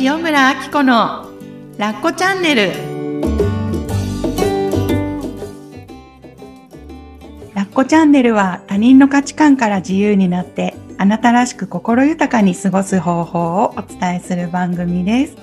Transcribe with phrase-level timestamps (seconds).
[0.00, 1.30] 塩村あき子の
[1.78, 2.72] ラッコチャンネル。
[7.54, 15.36] ラッコチャンネルは他人の価値観から自由になってあなたらしく心豊かに過ごす方法をお伝えする番組です。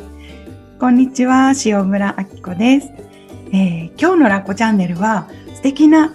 [0.81, 2.89] こんにちは塩村あき子です、
[3.53, 6.13] えー、今日のラッコチャンネルは素敵な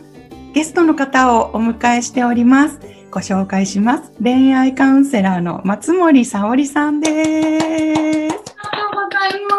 [0.52, 2.95] ゲストの方をお迎えしております。
[3.10, 4.12] ご紹介します。
[4.22, 7.12] 恋愛カウンセラーの松森沙織さんです。
[7.12, 9.56] ありがとうございま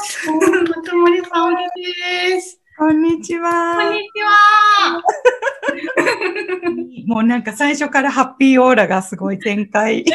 [0.00, 0.30] す。
[0.30, 1.56] 松森沙織
[2.32, 2.60] です。
[2.76, 3.76] こんにちは。
[3.76, 5.02] こんにちは。
[7.14, 10.04] もうなんか最初からハッピーオーラがすごい展開。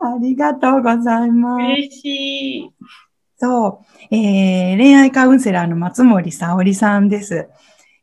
[0.00, 1.62] ありがとうございます。
[1.62, 2.70] 嬉しい。
[3.38, 7.48] そう、えー、恋愛カウンセラーの松森沙織さんです。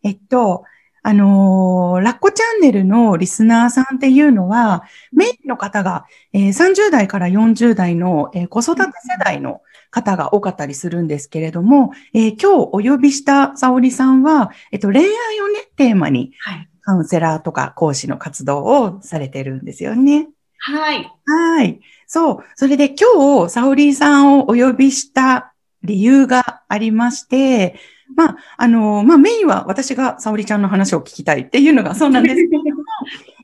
[0.03, 0.63] えっと、
[1.05, 8.89] あのー、ラッコチャンネルのリスナーさんっていうのは、メインの方が、えー、30代から40代の、えー、子育て世
[9.23, 9.61] 代の
[9.91, 15.05] 方が多かったりするんですけれども、えー、今日お呼びした沙織さんは、えっと、恋愛
[15.41, 16.31] をね、テーマに、
[16.81, 20.29] カウンセラーとか講師の活動をされてるんですよね。
[20.57, 21.11] はい。
[21.25, 21.81] はい。
[22.07, 22.43] そう。
[22.55, 27.75] それで今日、沙織さんをお呼びした理由がありまして、
[28.15, 32.83] まあ、あの、まあ、メインは私が沙織ちゃんの話を聞きたいっていうのが そうなんですけども、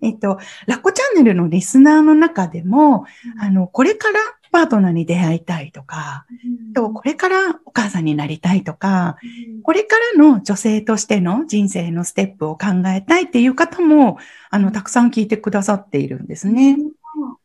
[0.01, 3.05] えっと、ラッコチャンネルのリスナーの中でも、
[3.39, 4.19] あの、これから
[4.51, 6.25] パートナーに出会いたいとか、
[6.73, 9.17] とこれからお母さんになりたいとか、
[9.63, 14.17] これからの女性としての人生のステップを考えたいっていう方も、
[14.49, 16.77] あの、たくさん聞いてくださっているんですね。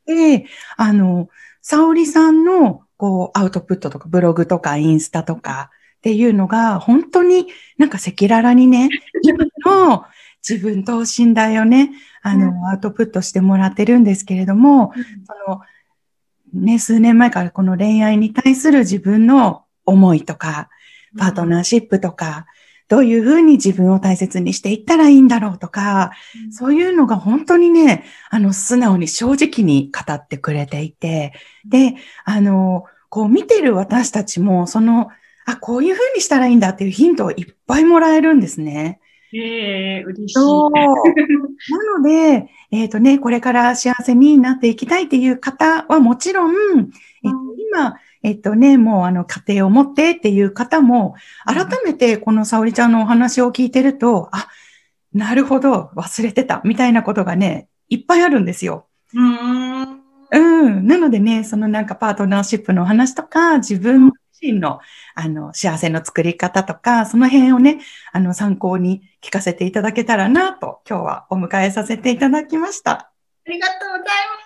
[0.06, 1.28] で、あの、
[1.60, 5.70] 沙織さんの、こう、アウトプットとか、ブログとか、インスタとか、
[6.04, 7.46] っていうのが、本当に
[7.78, 8.90] なんか赤裸々にね、
[9.24, 10.04] 自分の
[10.46, 15.60] 自分等身大をね、あの、うん、アウトプットしてもらってるんですけれども、うん、その、
[16.52, 20.68] ね、数年前からこの恋愛に対する自分の思いとか、
[21.18, 22.44] パートナーシップとか、
[22.88, 26.10] どういうふうに自分を大切にしていったらいいんだろうとか、
[26.44, 31.32] うん、そういうのが本当にね、あの、素直に正直に語ってくれていて、
[31.64, 31.94] で、
[32.26, 35.08] あの、こう見てる私たちも、その
[35.46, 39.00] あ、こういうふうにしたらいいんだっていうヒントをいっぱいもらえるんですね。
[39.32, 40.34] ええー、嬉しい。
[40.34, 40.70] そう。
[40.70, 40.86] な
[41.98, 47.30] ので、えっ、ー、とね、これから幸せになっていきたいっていう方はもちろん、えー、
[47.72, 54.48] 今、えっ、ー、とね、もうあの家庭を持ってっていう方も、改めてこの沙織ちゃんのお話を聞いてると、あ、
[55.12, 58.86] なるほど、忘れてた、みたいなことがね、いっぱいあるんですよ。
[59.14, 60.86] うんうん。
[60.86, 64.12] なのでね、そのなんかパートナーシップのお話とか、自分
[64.52, 64.80] 身の、
[65.14, 67.80] あの、幸せの作り方とか、その辺をね、
[68.12, 72.92] あの、参考に聞かせていただけたらなと、今日はお迎えさせていただきました。
[72.92, 73.10] あ
[73.46, 74.44] りがとうございます。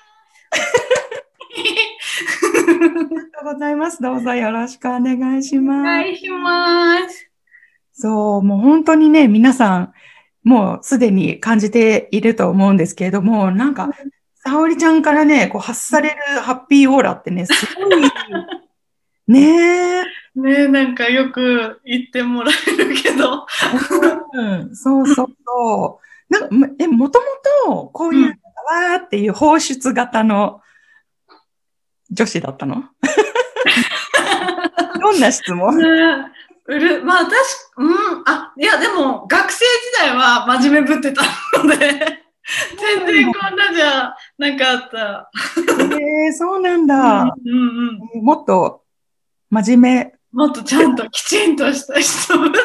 [1.50, 4.02] ありがとうございます。
[4.02, 5.80] どうぞよろしくお願いします。
[5.80, 7.30] お願いします。
[7.92, 9.92] そう、もう本当にね、皆さん、
[10.44, 13.90] もうすでに感じていると思うんですけれども、なんか、
[14.44, 18.10] 沙織ちゃんからね、こう発されるハッピーオーラってね、すごい
[19.28, 20.04] ねえ。
[20.34, 23.46] ねえ、なんかよく言ってもらえるけど。
[24.32, 26.00] うん、そうそうそ
[26.30, 26.32] う。
[26.32, 27.26] なんか、え、もとも
[27.66, 30.62] と、こういう、うん、わーっていう放出型の
[32.10, 32.84] 女子だったの？
[35.00, 35.84] どんな質問、ね
[36.66, 37.36] うる、まあ確か、
[37.78, 37.94] うん、
[38.26, 41.22] あ、いやでも学生時代は真面目ぶってた
[41.62, 41.76] ので、
[42.76, 45.30] 全然こんなじゃなかった。
[45.56, 47.22] えー、そうなんだ。
[47.22, 48.82] うんうんうん、もっと
[49.50, 50.12] 真面目。
[50.32, 52.58] もっとちゃんときちんとした人ぶって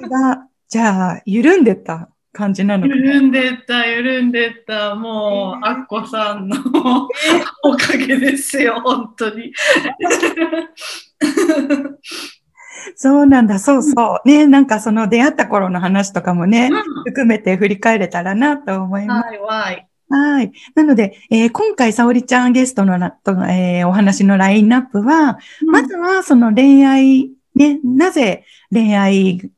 [0.00, 0.08] た。
[0.08, 2.96] が、じゃあ、緩んでた感じなのかな？
[2.96, 4.94] 緩んでた、緩んでた。
[4.94, 6.58] もう、アッコさんの
[7.62, 9.52] おかげですよ、本当に。
[12.94, 14.28] そうなんだ、そうそう。
[14.28, 19.28] ね、なんかその出会った頃の話とかもね、うん、含めて振り返れたらなと思います。
[19.28, 19.88] はい、はい。
[20.08, 20.52] はい。
[20.74, 29.50] なので、えー、今回、沙織ちゃんゲストのと、えー、お話のラインナップは、うん、まずはその恋愛、ね、なぜ恋愛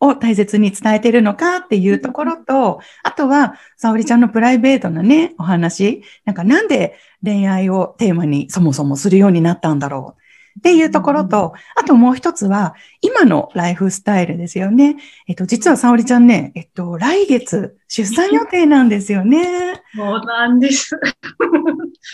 [0.00, 10.15] を大切に伝えているのかっていうところと、あとは、沙織ちゃんのプライベートなね、お話、なんかなんで恋愛をテーマにそもそもするようになったんだろう。
[10.58, 14.96] っていうところと、あともう一つは、今のライフスタイルですよね。
[15.28, 19.82] えっと、実は沙織ちゃんね、えっと、来月、出産予定なんですよね。
[19.94, 20.98] そうなんです。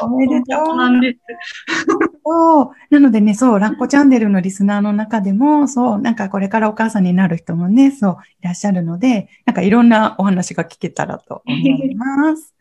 [0.03, 0.77] おめでとう。
[0.77, 1.19] なんです。
[2.25, 2.71] そう。
[2.91, 12.55] なのでね、そう、ラッコチャンネルのリスナーの中でも、そう、なんかこれからお母さんになる人もね、そう、いらっしゃるので、なんかいろんなお話が聞けたらと思います。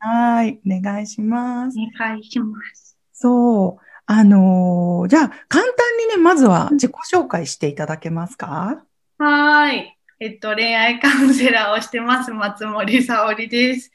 [0.00, 0.60] はい。
[0.66, 1.78] お願いします。
[1.78, 2.96] お願いします。
[3.12, 3.89] そう。
[4.12, 5.72] あのーじゃあ、簡単
[6.10, 8.82] にね、まずは自己紹介していただけますか？
[9.18, 9.96] はーい。
[10.18, 13.92] えっと、恋愛カウンセラーをしてます、松森沙織です。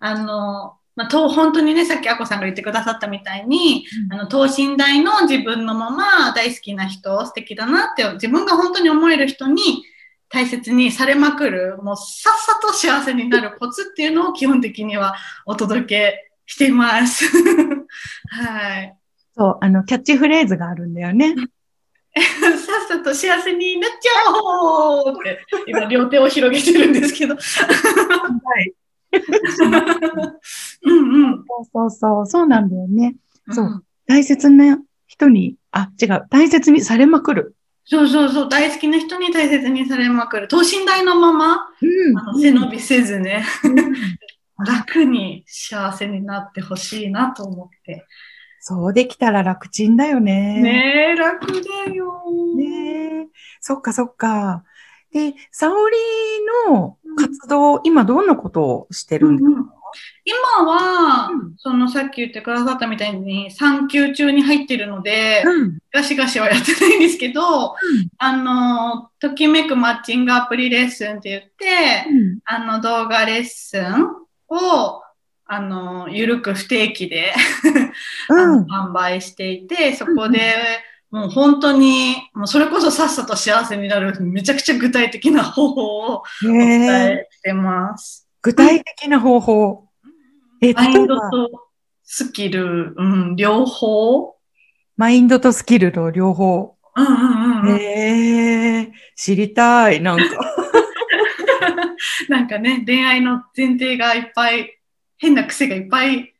[0.00, 9.62] あの、まあ、と本当にね、さっきあこさんが言ってくださったみたいに、あの、等身大の自分のまま大好きな人、素敵だなって、自分が本当に思える人に
[10.28, 15.14] 大切にされまくる、もうさっさと幸せになるコツっていうのを基本的には
[15.46, 17.24] お届けしています。
[18.28, 18.98] はい。
[19.36, 21.34] そう、あの、キャッチフレーズがあるんだよね。
[22.14, 22.20] さ
[22.96, 27.34] っさと幸せになっちゃおうって、今両手を広げてるんですけど。
[27.34, 27.40] は
[28.60, 28.74] い。
[30.84, 31.44] うんうん。
[31.46, 33.16] そうそうそう、そうなんだよね。
[33.50, 37.54] そううん大切な人に、あ、違う、大切にされまくる。
[37.84, 40.48] そうそうそう、大好きな人に大切にされまくる。
[40.48, 43.92] 等身大のまま、うんあの背伸びせずね、うん
[44.66, 48.06] 楽に幸せになってほしいなと思って。
[48.64, 50.62] そうできたら楽ちんだよね。
[50.62, 52.22] ねえ、楽だよ。
[52.56, 53.28] ねえ
[53.60, 54.62] そっかそっか。
[55.12, 55.96] で、沙織
[56.70, 59.70] の活動、今どんなことをしてるんですか、うんうん。
[60.24, 61.54] 今は、うん。
[61.56, 65.78] そのさっき言ってくださったみたいに産休中に入ってるので、うん。
[65.92, 67.74] ガシガシはやってないんですけど、
[68.18, 72.38] あの、ときめくマッチングアプリレッスンって言って、うん。
[72.44, 74.06] あの動画レッスン
[74.48, 75.01] を、
[75.54, 77.34] あの、ゆるく不定期で、
[78.30, 80.54] あうんの販売していて、そこで、
[81.10, 88.26] もう本当に、もうそれこそさっさと幸せになる、めちゃくちゃ具体的な方法をお伝へええしてます。
[88.40, 89.88] 具体的な方法。
[90.62, 91.50] え、マインドと
[92.02, 94.34] スキル、うん、両方
[94.96, 96.78] マインドとスキルと両方。
[96.96, 97.12] うんうん
[97.72, 100.24] うんえ知りたい、なんか。
[102.30, 104.78] なんかね、恋愛の前提がいっぱい、
[105.22, 106.34] 変な癖がいっぱい。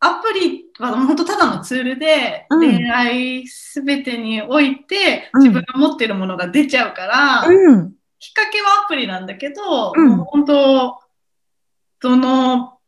[0.00, 7.92] アプリは本当ただのツールで、うん恋愛すべてにおいて、うん自分が持ってるものが出ちゃうから、うん。
[8.18, 10.98] きっかけはアプリなんだけど、うんもう本当、
[12.00, 12.78] どの、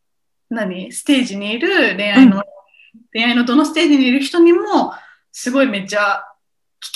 [0.51, 2.43] 何、ステージにいる恋愛の、
[3.13, 4.93] 恋愛のどのステージにいる人にも、
[5.31, 6.36] すごいめっちゃ、聞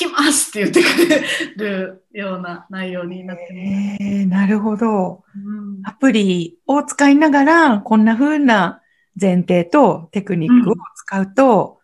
[0.00, 1.25] きますって言ってくれ
[1.56, 3.55] るような内容になってます。
[3.55, 5.25] へえなるほど。
[5.35, 8.82] うんアプリを使いながら、こんな風な
[9.19, 11.81] 前提とテクニックを使うと、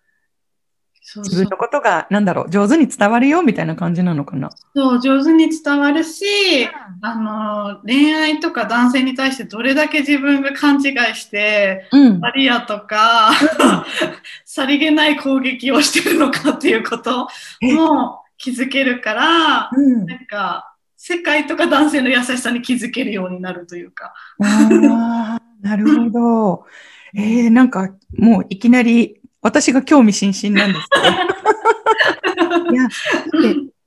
[1.09, 4.51] そうそう自分のことが、なんだろう、上手に伝わるよ、みたいな感じなのかな？
[4.75, 6.69] そう、上手に伝わるし、
[7.01, 10.83] あの、恋愛とか男性に対してどれだけ自分が勘違い
[11.15, 12.21] して、うん。
[12.21, 13.31] バリアとか、
[14.57, 17.29] さりげない攻撃をしてるのかっていうこと
[17.61, 20.07] えも気づけるから、うん。
[20.07, 24.15] なんか、世界とか男性の優しさに気づけるようになるというか。
[24.43, 26.67] ああ、なるほど。
[27.15, 32.73] えー、なんか、もういきなり、私が興味津々なんですけど。
[32.73, 32.89] いや、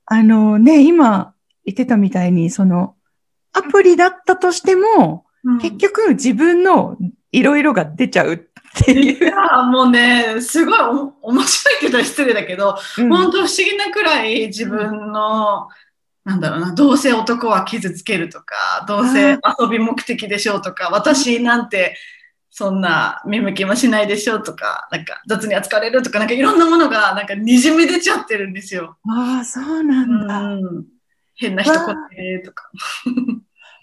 [0.06, 1.34] あのね、今
[1.64, 2.94] 言ってたみたいに、その、
[3.52, 5.26] アプリだったとしても、
[5.60, 6.96] 結局自分の
[7.32, 8.36] いろいろが出ちゃう
[8.78, 9.24] っていいう。
[9.24, 15.68] や、もうね、すごいお面白いって言ったら失礼だけど、うん本当不思議なくらい自分の、
[16.24, 21.96] なんだろうな、どうせ男は傷つけるとか、どうせ遊び目的でしょうとか、私なんて
[22.50, 28.98] そんな見向きもしないでしょうとか、なんか雑に扱われるとか、なんかいろんなものがなんかにじみ出ちゃってるんですよ。
[29.08, 30.40] ああ、そうなんだ。
[30.40, 30.84] うん、
[31.36, 32.70] 変な一言でとか、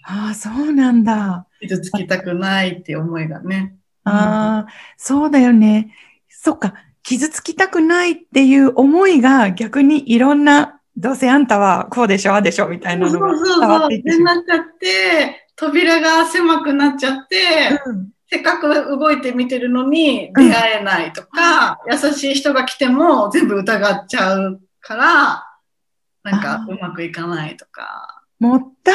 [0.04, 1.46] ああ、そうなんだ。
[1.60, 3.77] 傷つきたくないっていう思いがね。
[4.08, 5.94] ああ、そうだよね。
[6.28, 6.74] そっか。
[7.02, 13.86] 傷つきたくないっていう思いが逆にいろんな、どうせあんたはこうでしょ、ああでしょ、みたいなのがそうそう伝わそう。
[13.86, 14.44] っていってしまう。
[14.44, 28.17] でなっちゃって、扉が狭くなっちゃって、うんせっかく動いてみてるのに出会えないとか、優しい人が来ても全部疑っちゃうから、なんかうまくいかないとか。
[28.38, 28.94] もったい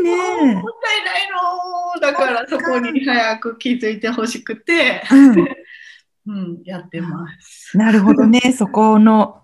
[0.00, 0.60] ないねも。
[0.60, 5.48] ったいないのだからそこに早く気づいてほしくて、うん。
[6.26, 7.76] うん、やってます。
[7.76, 8.40] なるほどね。
[8.56, 9.42] そこの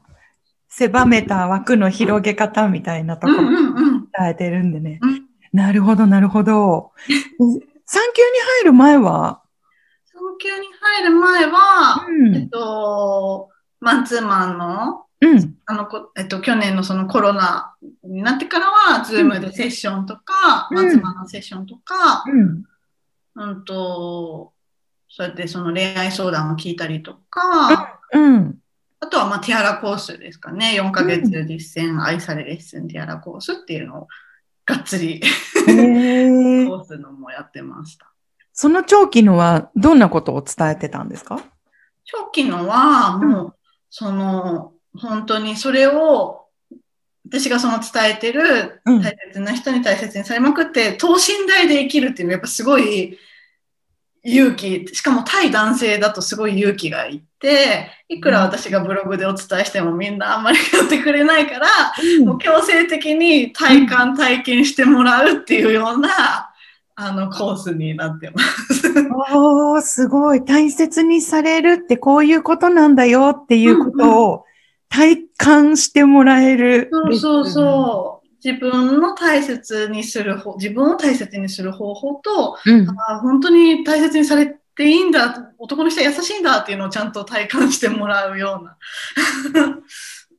[0.68, 4.08] 狭めた枠の広げ方みたいなところうんうんうん。
[4.18, 4.98] 伝えてるんでね。
[5.02, 6.92] うんなるほど、なるほど。
[7.86, 9.42] 産休に入る前は、
[10.04, 13.48] 早急に入る前は、うんえっと、
[13.80, 15.56] マンツーマンの、うん。
[15.66, 17.74] あのこ、えっと、去年のそのコロナ
[18.04, 22.64] になってからは、ズームでセッションとか、うんマンツーマンのセッションとか、うん。
[23.34, 24.52] うんと、
[25.08, 28.58] そうやってその恋愛相談を聞いたりとか、うん。
[29.00, 30.78] あとは、まあ、ティアラコースですかね。
[30.80, 34.08] 4ヶ月実践愛されレッスンティアラコースっていうのを
[34.66, 35.20] がっつり
[35.66, 38.06] コースのもやってました。
[38.52, 41.40] その長期のはどんなことを伝えてたんですか？
[42.04, 43.54] 長期のは、もう、
[43.88, 46.46] その、本当にそれを、
[47.28, 53.18] 私がその伝えてるうん大切な人に大切にされまくって、等身大で生きるっていうのはやっぱすごい
[54.22, 61.68] 勇気、しかも対男性だとすごい勇気がいって、いくら私がブログでお伝えしてもみんなあんまりやってくれないから、
[62.24, 66.52] もう強制的に体感、体験してもらうっていうような、
[66.96, 68.92] あの、コースになってます。
[69.32, 70.44] おー、すごい。
[70.44, 74.44] 大切にされるってこういうことなんだよっていうことを
[74.90, 76.90] 体感してもらえる。
[76.92, 78.28] そうそうそう。
[78.44, 82.88] 自分の大切にする方、自分を大切にする方法と、うん。
[83.08, 89.78] あ本当に大切にされていいんだ、男の人は優しいんだっていうのをちゃんと体感してもらうような。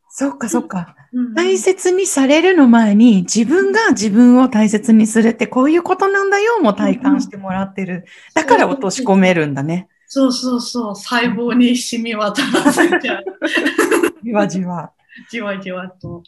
[0.10, 0.96] そっかそっか。
[1.14, 8.06] うん大切にされるの前に自分が自分を大切にするってこういうことなんだよも体感してもらってる。
[8.34, 9.90] だから落とし込めるんだね。
[10.08, 10.96] そうそうそう。
[10.96, 13.26] 細胞に染み渡らせちゃう。
[14.24, 14.92] じわじわ。
[15.30, 16.24] じわじわと。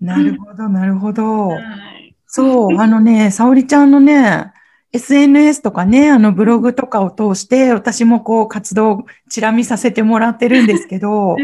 [0.00, 1.48] なるほど、なるほど。
[1.48, 2.16] はい。
[2.26, 4.52] そう、あのね、沙織ちゃんのね、
[4.92, 11.36] SNS とかね、あのブログとかを通して、私もこう活動、チラ見させてもらってるんですけど、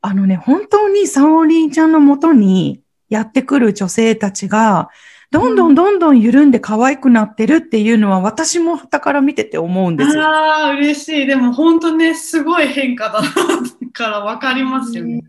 [0.00, 4.90] あのね、本当に沙織ちゃんのもとにやってくる女性たちが、
[5.30, 10.22] どんどんどんどん緩んで可愛くなってるっていうのは、私も傍から見てて思うんですよ。
[10.22, 11.26] ああ、嬉しい。
[11.26, 13.28] でも本当ね、すごい変化だな
[13.92, 15.22] からわかりますよね。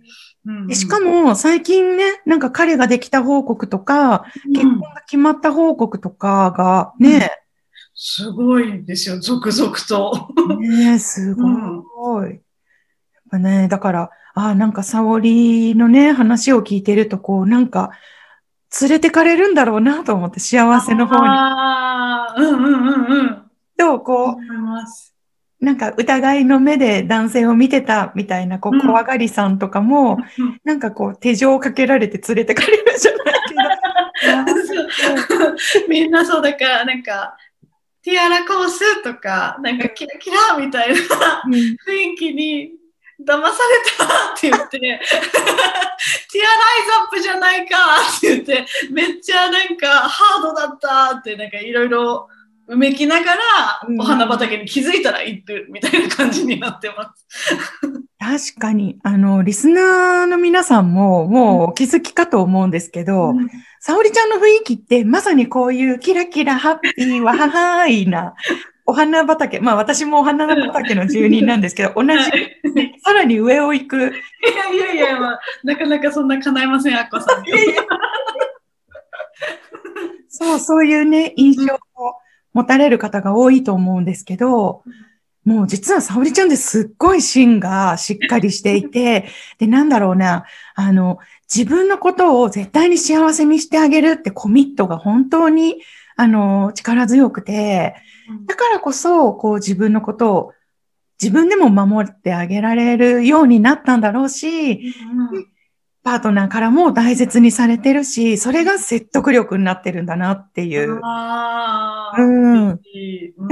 [0.45, 7.31] うんでしかも、最近ね、なんか彼ができた報告とか、結婚が決まった報告とかがね、
[8.01, 10.29] すごいですよ、続々と。
[10.59, 12.29] ねえ、すごい。
[12.29, 12.39] やっ
[13.29, 17.91] ぱね、だから、ああ、なんか沙織のね、話を聞いてると、こう、なんか、
[18.81, 21.21] 連れてかれるんだろうなと思って、幸せの方に。
[21.27, 23.51] ああ、うんうんうんうん。
[23.77, 24.31] と、こ。
[24.31, 30.17] う、なんか疑いの目で男性を見てたみたいな、こう、うん怖がりさんとかも、
[30.63, 33.55] なんかこう、手錠をかけられて連れてかれるじゃないけ
[35.33, 35.89] ど。
[35.89, 37.35] みんなそうだから、なんか、
[38.01, 42.71] ティアラコースとか、なんかキラキラみたいなうん雰囲気に
[43.25, 43.51] 騙され
[43.97, 47.77] たって言って、 ティアライズアップじゃないか
[48.17, 52.27] って言って、めっちゃなんかハードだったって、なんかいろいろ
[52.69, 53.39] うめきながら
[53.87, 53.99] う、ん。
[53.99, 57.25] お花畑に気づいたら行くみたいな感じになってます。
[58.19, 63.33] 確かに、あの、リスナーの皆さんも、もうお気づきかと思うんですけど、
[63.79, 68.35] 沙織ちゃんの雰囲気って、まさにこういうキラキラハッピーわははーいな、
[68.89, 72.59] お花畑、まあ私もお花畑の住人なんですけど、同じ、はい。
[73.05, 74.09] さらに上を行く、いや
[74.73, 77.43] いやいや、まあ、なかなかそんな叶いません、アッコさん。
[77.43, 77.51] に。
[80.27, 81.79] そう、そういうね、印象を
[82.53, 84.83] 持たれる方が多いと思うんですけど、
[85.45, 89.27] もう実は沙織ちゃんですっごい芯がしっかりしていて、
[89.57, 91.19] で、なんだろうな、あの、
[91.53, 95.81] 自分のことを絶対に幸せにしてあげるってコミットが本当に、
[96.19, 97.95] あの、力強くて、
[98.45, 100.53] だからこそ、こう自分のことを
[101.21, 104.93] 自分でも守ってあげられるようになったんだろうし、
[106.03, 110.91] パートナーからも大切にされてるし、それが説得力になってるんだなっていう。
[110.91, 111.01] うん。
[112.67, 112.79] なん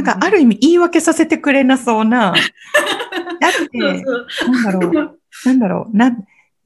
[0.04, 2.34] かある意味言い訳させてくれなそうな。
[3.40, 4.94] だって、なんだろう、
[5.46, 6.16] なんだろう、な、い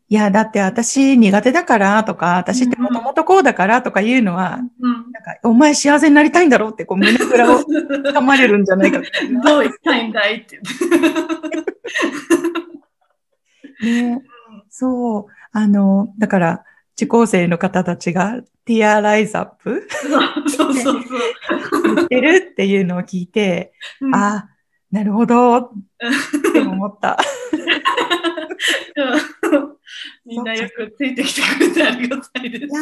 [0.09, 8.99] や、だって私苦手だからとか、私ってもともとこうだからとかいうのは、うんなんか、お前幸せになりたいんだろうって、こう胸ぐらを 掴まれるんじゃないか。
[9.43, 10.59] どうしたいんだいって。
[13.83, 14.21] ね、
[14.69, 15.25] そう。
[15.51, 16.63] あの、だから、
[16.95, 21.01] 受講生の方たちがティアライズアップそうそうそう。
[21.95, 24.49] 言ってるっていうのを聞いて、うんああ、
[24.91, 25.71] なるほどっ
[26.53, 27.17] て思った。
[28.95, 29.71] うん
[30.25, 32.73] みんなよくついてきてくれてありがたいです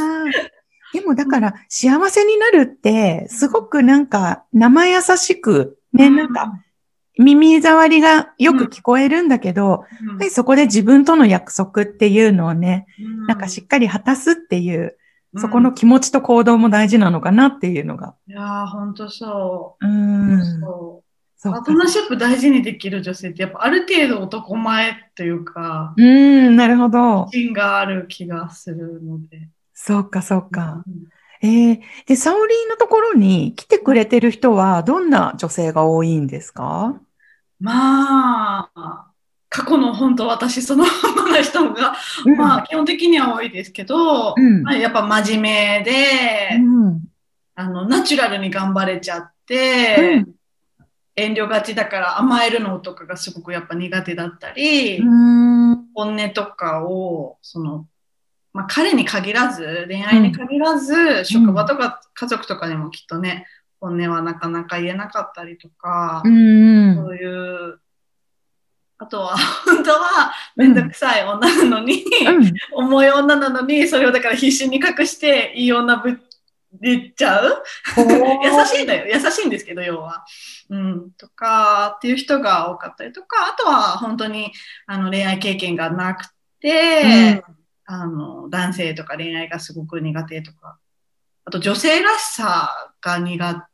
[0.94, 6.54] でもだから、幸せになるって、すごくなんか、生優しく、ね、なんか、
[7.20, 14.98] 耳障りがよく聞こえるんだけど、うん、やっぱりそこで自分との約束っていうのをね、うんなんかしっかり果たすっていう、
[15.38, 18.16] そこの気持ちと行動も大事なのかなっていうのが。
[18.28, 19.90] いやー、ほんとそうう。
[19.90, 20.62] ん。
[20.62, 21.10] そう
[21.42, 27.28] そうパートナーシップ大事にできる女性って、やっぱある程度男前というか、うん、なるほど。
[27.32, 29.48] 芯がある気がするので。
[29.82, 30.84] そうか、そうか。
[30.86, 31.10] うん
[31.42, 37.00] えー、で、サオリーのところに来てくれてる人は、どんな女性が多いんですか？
[37.62, 39.12] まあ、
[39.48, 40.84] 過去の本当私その
[41.16, 41.96] ままな人が、
[42.26, 42.36] うん。
[42.36, 44.64] まあ基本的には多いですけど、うん。
[44.64, 47.02] まあ、やっぱ真面目で、うん。
[47.56, 50.36] あの、ナチュラルに頑張れちゃって、うん。
[51.16, 55.86] 遠慮がちだから甘えるのとかがすごくやっぱ苦手だったり、うん。
[55.94, 57.88] 本音とかを、その、
[58.54, 63.46] まあ彼に限らず、恋愛に限らず、職場とか家族とかでもきっとね、
[63.80, 67.80] 本音はなかなか言えなかったりとか、うんそういう、
[68.98, 72.54] あとは、本当はめんどくさい女なのに、うん。
[72.74, 76.18] 重い女なのに、それをだから必死に隠して、いい女ぶっ
[77.16, 77.64] ちゃう？
[77.96, 79.08] 優しいんだよ。
[79.08, 80.26] 優しいんですけど、要は。
[80.70, 81.12] うん。
[81.12, 84.52] とか、っていう人が多かったりとか、あとは本当に
[84.86, 86.26] あの恋愛経験がなく
[86.60, 87.42] て、
[87.92, 90.78] あの、男性とか恋愛がすごく苦手とか、
[91.44, 93.68] あと女性らしさが苦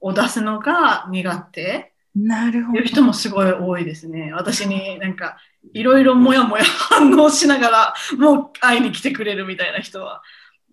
[0.00, 2.86] を出すのが苦手なるほどいう。
[2.86, 4.32] 人もすごい多いですね。
[4.32, 5.36] 私になんか、
[5.74, 10.22] いろいろもやもや反応しながら、もう会いに来てくれるみたいな人は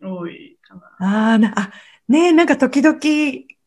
[0.02, 0.82] 多いかな。
[1.00, 1.72] ああ、な、あ、
[2.08, 2.98] ねえ、なんか時々、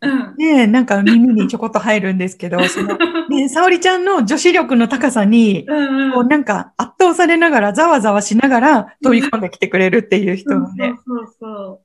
[0.00, 0.36] うん。
[0.36, 2.96] ねえ、なんか耳にちょこっと入るんですけど、 その、
[3.28, 10.94] ねえ、沙織ちゃんの女子力の高さに、うんこうなんか圧倒されながら、ざわざわしながら飛び込んできてくれるっていう人がね。
[11.04, 11.80] そうそうそう。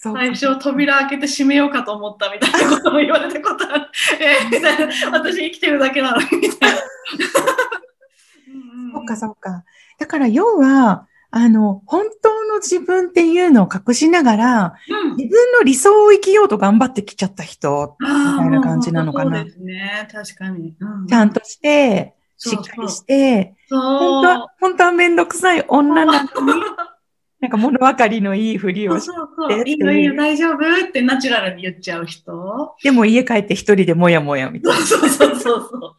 [0.00, 3.86] そう最初扉開けて閉めようかと思ったみたいなことも言われたことある。
[4.20, 4.78] えーみたい
[5.10, 5.18] な。
[5.18, 6.76] 私生きてるだけなのにみたいな。
[8.94, 9.64] そっかそっか。
[9.98, 15.16] だから要は、あの、本当の自分っていうのを隠しながら、うん。
[15.16, 20.08] 自分の理想を生きようと頑張ってきちゃった人、みみたいな感じなのかなそうですね。
[20.10, 20.74] 確かに。
[20.80, 23.80] うちゃんとして、しっかりして、そう。
[23.80, 26.28] 本当は、本当はめんどくさい女なのに、
[27.40, 29.64] なんか物分かりのいいふりそうをしそうそう。
[29.64, 32.74] でいいよいいよ、大丈夫ってナチュラルに言っちゃう人。
[32.82, 35.96] でも家帰って一人でもやもやみたいそうそうそうそう。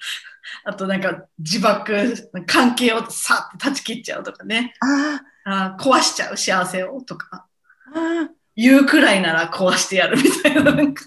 [0.65, 2.13] あとなんか自爆、
[2.45, 4.73] 関係をさって断ち切っちゃうとかね。
[4.81, 5.15] な。
[5.15, 7.45] ああー壊しちゃう幸せをとか。
[7.93, 10.63] あ、ああ、言うくらいなら壊してやるみたいな。
[10.63, 11.05] なんか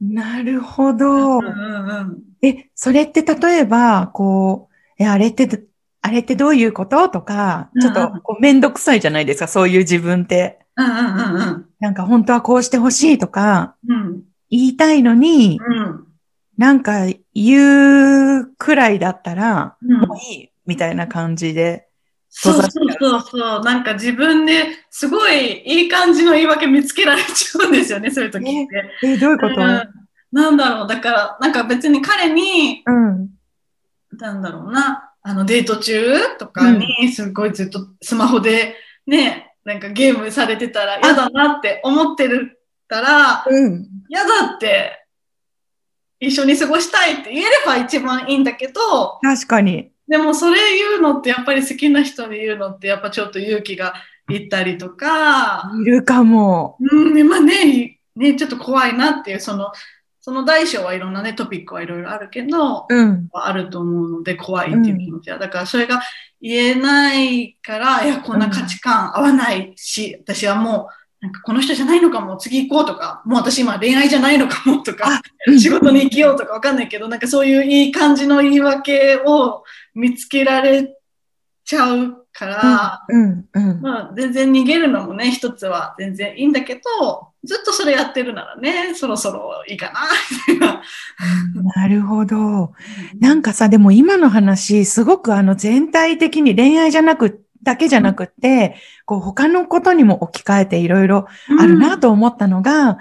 [0.00, 1.44] なるほどうん。
[1.44, 2.22] うんうん。
[2.42, 5.48] え、それって例えば、こう、え、あれって、
[6.02, 7.08] あれってどういうこと？
[7.08, 10.60] とか、ちょっとこうめんどくさいじゃないですか、そういう自分って。
[10.76, 14.22] うんうんうんなんか本当はこうしてほしいとか、うん。
[14.48, 16.06] 言いたいのに、うん。
[16.56, 21.88] なんか言うくらいだったら、うんもういい、みたいな感じで。
[22.30, 23.60] そうそうそうそう。
[23.60, 28.90] なんか自分ですごいいい感じの言い訳見つけられちゃうんですよね、そういう時って。
[29.02, 29.54] え、どういうこと？
[29.60, 29.82] うん
[30.32, 30.88] なんだろう。
[30.88, 33.28] だから、なんか別に彼に、うん。
[34.18, 38.76] なんだろうな、あのデート中とかにすごいずっとスマホで
[39.08, 43.88] ね、なんかゲームされてたら嫌だなって思ってるたら、うん。
[44.08, 45.04] 嫌だって
[46.20, 49.90] 一緒に過ごしたいって言えれば一番いいんだけど、確かに。
[50.06, 53.94] でもそれ言うのってやっぱり好きな人に言うのってやっぱちょっと勇気が
[54.30, 56.76] いったりとか、いるかも。
[56.78, 59.72] うん、まあね、ね、ちょっと怖いなっていう、その、
[60.26, 63.28] その大小はいろんなね、トピックはいろいろあるけど、うん。
[63.32, 65.38] あると思うので怖いっていう気持ちは。
[65.38, 66.02] だからそれが
[66.42, 70.88] 言えないから、いや、こんな価値観合わないし、私はも
[71.20, 79.62] う、なんかこの人じゃないのかも、次行こうとか、もう私今恋愛じゃないのかもとか、うん仕事に生きようとかわかんないけど、なんかそういういい感じの言い訳を
[79.94, 80.92] 見つけられ
[81.64, 83.44] ちゃうから、うん。
[83.52, 83.80] うん。
[83.80, 90.00] まあ全然逃げるのもね、一つは全然いいんだけど、ずっとそれやってるならね、そろそろいいかな、
[90.50, 90.82] みたいな。
[91.76, 92.72] なるほど。
[93.18, 98.76] なんかさ、でも今の話、すごくあの全体的に恋愛じゃなく、だけじゃなくって、
[99.06, 101.26] こう他のことにも置き換えていろいろ
[101.58, 102.96] あるなと思ったのが、うん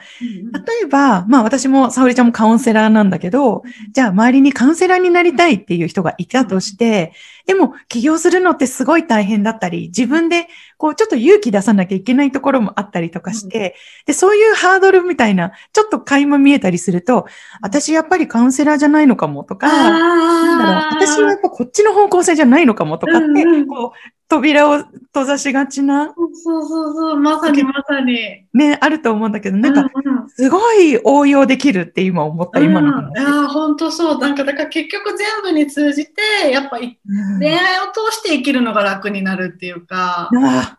[0.55, 7.13] 例えば、まあ私も、沙織ちゃんもカウンセラーなんだけど、じゃあ周りにカウンセラーになりたいっていう人がいたとして、
[7.45, 10.47] でも起業するのってすごい大変だったり、自分で
[10.77, 13.75] こうちょっと勇気出さなきゃいけないところもあったりとかして、
[14.05, 17.27] で、そういうハードルみたいな、ちょっと垣間見えたりすると、
[17.61, 23.27] 私やっぱりカウンセラーじゃないのかもとか、なんだろうあー私はやっぱこっちの方向性じゃないのかもとかって、
[23.67, 28.45] こう、扉を閉ざしがちな、そうそうそう、まさにまさに。
[28.53, 29.89] ね、あると思うんだけど、なんか、
[30.29, 33.05] すごい応用できるって今思った、今の話。
[33.05, 34.19] うん、いやー本当そう。
[34.19, 40.77] なんか、だから結局全部に通じて、やっぱりうん恋愛を通して生きるのが楽になるっていうか、あ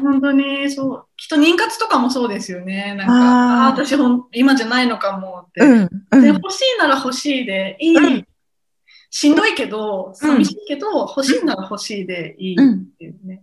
[0.00, 1.06] 本当にそう。
[1.16, 2.94] きっと妊活とかもそうですよね。
[2.96, 5.60] なんか、あーあ私ほん今じゃないのかもって。
[5.60, 6.22] うん、うん。
[6.22, 8.24] で欲しいなら欲しいでいい。
[9.10, 12.58] うんしんどいけど、寂しいけど、欲しいなら欲しいでいいっ
[12.96, 13.42] ていうね。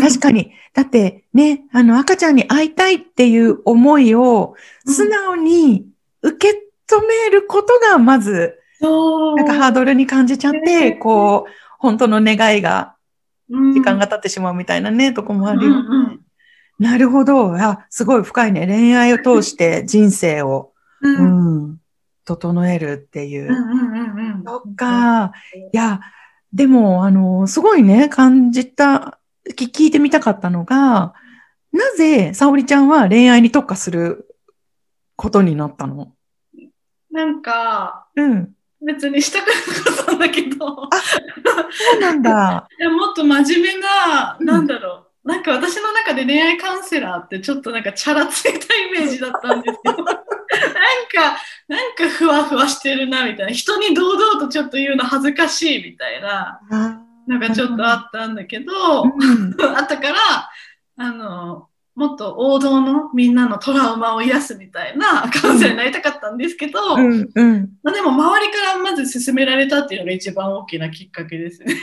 [0.00, 0.52] 確かに。
[0.72, 4.54] だってね、あの赤ちゃんに会いたいっていう思いを
[4.86, 5.86] 素直に
[6.22, 8.58] 受け止めることがまず。
[8.80, 12.94] なんかハードルに感じちゃって、うんこう、本当の願いが、
[13.50, 15.86] うん時間が経ってしまうみたいなね、とこもあるよね。
[15.86, 16.20] うんうん
[16.78, 17.56] なるほど。
[17.56, 18.64] あ、すごい深いね。
[18.64, 20.70] 恋愛を通して人生を、
[21.00, 21.80] うんううんん、
[22.24, 23.48] 整えるっていう。
[23.48, 24.17] うんうんうん
[24.48, 25.32] そっか。
[25.72, 26.00] いや、
[26.52, 29.18] でも、あの、すごいね、感じた、
[29.56, 31.14] き聞いてみたかったのが、
[31.72, 34.36] なぜ、沙織ちゃんは恋愛に特化する
[35.16, 36.12] ことになったの？
[37.10, 38.54] なんか、うん。
[38.80, 42.68] 別にしたくなかったんだけど、そうなんだ。
[42.78, 45.28] いやもっと真面目な、うんなんだろう。
[45.28, 50.04] なんか私の中で恋愛カウンセラーってちょっとなんかチャラついたイメージだったんですよ。
[50.04, 50.16] なん
[50.60, 53.52] か、なんかふわふわしてるなみたいな。
[53.52, 60.18] 人に堂々とちょっと言うの恥ずかしいみたいな、あなんかちょっとあったんだけど、うんあったから、
[60.96, 67.70] あの、もっと王道のみんなのトラウマを癒すみたいなカウンセラーになりたかったんですけど、うん、うん。
[67.82, 71.74] まあ、でも周りからまず勧められたっていうのが一番大きなきっかけですね。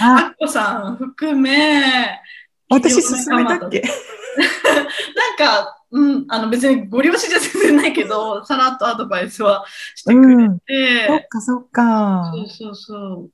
[0.00, 2.20] あ、あっこさん含め、
[2.68, 3.82] 私勧めたっけ？
[3.82, 12.32] なんか、うん、あの別にご両親じゃ全然ないけど、さらっとアドバイスはしてくれて、そっか、そっか。
[12.34, 13.28] そうそうそ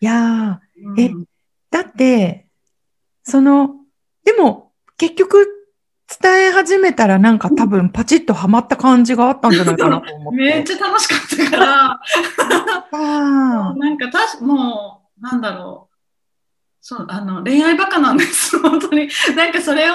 [0.00, 0.60] いやう。
[0.96, 1.24] えうんー、
[1.72, 2.46] だって、
[3.24, 3.70] その、
[4.24, 5.48] でも、結局、
[6.20, 10.38] 伝え始めたらなんか多分パチッとハマった感じがあったんじゃないかなと思って。
[10.40, 12.00] めっちゃ楽しかったから、
[12.92, 15.87] あなんかたし、もう、なんだろう。
[16.88, 19.10] そう、あの、恋愛バカなんです、 本当に。
[19.36, 19.94] なんかそれを、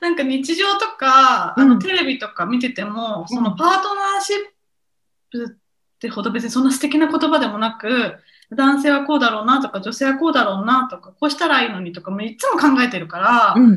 [0.00, 4.36] なんか日常とか、あうんの、テレビとか見てても、そのパートナーシッ
[5.30, 8.14] プってほど別にそんな素敵な言葉でもなく、
[8.50, 13.72] 男性はこうだろうなとか、女性はこうだろうなとか、こうしたらいいのにとか、もういつも考えてるから、うん。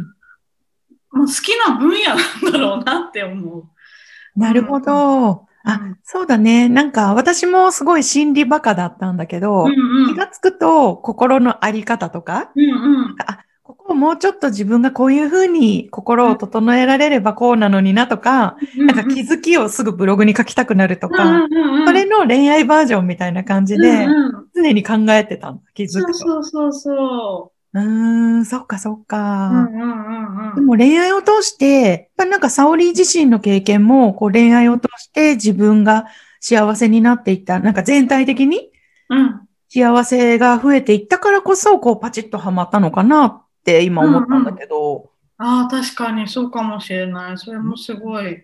[1.11, 4.39] もう好きな分野なんだろうなって思う。
[4.39, 5.47] なるほど。
[5.65, 6.67] あうん、そうだね。
[6.67, 10.13] なんか私もすごい心理バカだったんだけど、うんうん。
[10.13, 13.15] 気がつくと心のあり方とか、うんうん。
[13.25, 26.13] あ、ここをもうちょっと自分がこういうふうに心を整えられればこうなのになとか、なんか気づきをすぐブログに書きたくなるとか、うんうんうん、それの恋愛バージョンみたいな感じで、うんうん常に考えてたんだ、気づそうくと。
[26.13, 29.05] そうそうそうーん、そっかそっう。
[29.05, 29.49] か。
[29.49, 30.55] うんうんうんうん。
[30.55, 36.05] でも恋愛を通して、やっぱなんかサオリー自身の経験も、こう恋愛を通して自分が
[36.39, 38.71] 幸せになっていった、なんか全体的に
[39.09, 39.47] うん。
[39.69, 47.37] 幸せが増えていったからこそ、こうパチッとハマったのかなって今思ったんだけど、ああ、確かにそうかもしれない。
[47.37, 48.43] それもすごい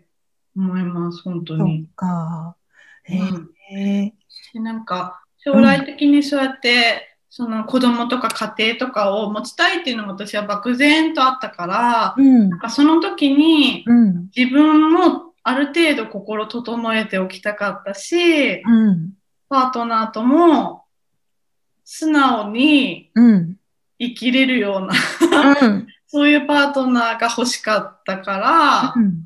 [0.56, 1.88] 思います、本当そっに。
[1.96, 2.56] か。
[3.04, 3.24] へう
[4.60, 7.09] んなんか、将来的にそうやって、
[7.40, 12.50] その子供とか家庭とかを持ちたいっていうのも私は漠然とあったから、うん。
[12.50, 19.14] なんかその時にうん、自分もある程度心整えておきたかったし、うん、
[19.48, 20.84] パートナーとも
[21.86, 23.56] 素直にうん、
[24.00, 29.24] 生きれるようなうん、 そういうパートナーが欲しかったから、うん。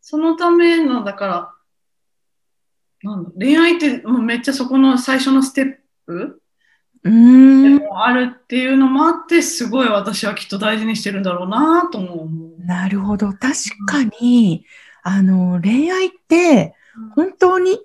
[0.00, 1.54] そのための、だから、
[3.04, 6.42] なんだ恋愛ってもうめっちゃそこの最初のステップ
[7.06, 12.64] うーでん、もあるっていうのもあって、すごい私はきっと大事にしてるんだろうなとも思う。
[12.64, 13.28] なるほど。
[13.32, 13.40] 確
[13.86, 14.64] かに、
[15.02, 16.74] あの、恋愛って、
[17.14, 17.78] 本当に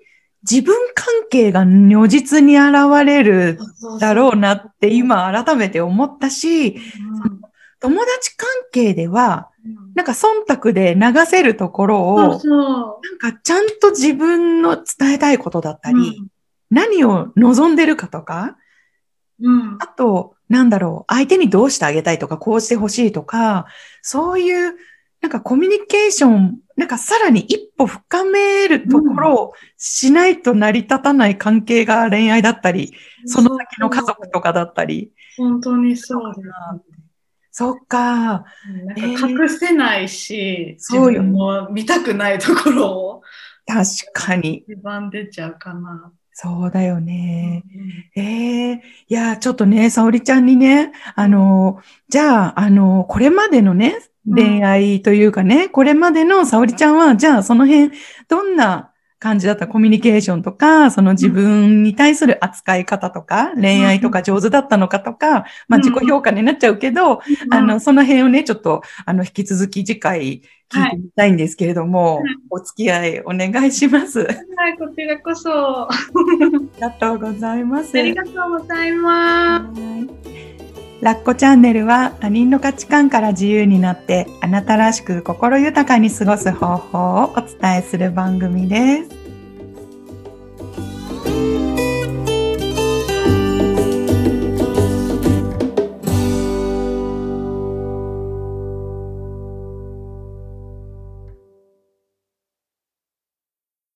[0.48, 2.72] 自分関係が如実に現
[3.06, 3.58] れる
[4.00, 6.78] だろうなって今改めて思ったし、
[7.80, 9.50] 友達関係では、
[9.94, 15.94] なんか忖度で流せるところを、なんかちゃんと自分の伝えたいことだったう。
[15.94, 16.24] り、
[16.70, 18.56] 何を望んでるかとか、
[19.42, 19.78] うん。
[19.80, 23.66] あと、なんだろう、相手にどうしてあげたいとか、こうしてほしいとか、
[24.00, 24.76] そういう、
[25.20, 32.92] なんかコミュニケーション、なんかさらに一歩深めるところをしないと成り立たない関係が恋愛だったり、
[33.26, 35.12] その先の家族とかだったり。
[35.36, 36.48] 本当にそうです。
[37.52, 37.98] そっか。
[38.96, 43.22] なんか隠せないし、そうよ自分も見たくないところを
[43.66, 44.64] 確かに。
[44.68, 46.12] 一番出ちゃうかな。
[46.34, 47.62] そうだよね。
[48.16, 57.90] ええいや、ちょっとね、沙織ちゃんにね、あの、じゃあ、あの、これまでのね、恋愛というかね、これまでの沙織ちゃんは、じゃあその辺、
[58.28, 58.91] どんな
[59.22, 67.20] 感じだったコミュニケーションとか、その自分に対する扱い方とか、恋愛とか上手だったのかとか、まあ自己評価になっちゃうけど、
[67.52, 74.20] あの、その辺をね、ちょっと、あの、引き続き次回聞いてみたいんですけれども、はいお付き合いお願いします。
[74.20, 75.82] あはい、こちらこそ。
[75.84, 75.88] あ
[76.40, 77.96] りがとうございます。
[77.96, 80.61] りがとうございます。
[81.02, 89.21] ラッコチャンネルは他人の価値観から自由になってあなたらしく心豊かに過ごす方法をお伝えする番組です。